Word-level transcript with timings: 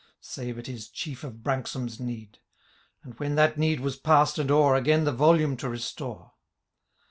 Save 0.19 0.57
at 0.57 0.65
his 0.65 0.89
chief 0.89 1.23
of 1.23 1.43
Branksome^s 1.43 1.99
need: 1.99 2.39
And 3.03 3.13
when 3.19 3.35
that 3.35 3.59
need 3.59 3.81
was 3.81 3.97
past 3.99 4.39
and 4.39 4.49
o^er. 4.49 4.75
Again 4.75 5.03
the 5.03 5.13
Tolume 5.13 5.55
to 5.59 5.69
restore. 5.69 6.31